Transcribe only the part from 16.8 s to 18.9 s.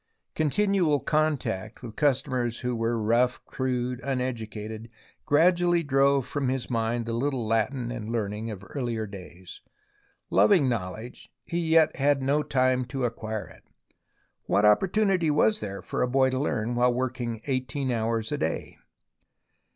working eighteen hours a day